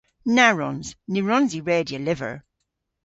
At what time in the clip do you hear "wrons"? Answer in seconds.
0.53-0.87, 1.23-1.51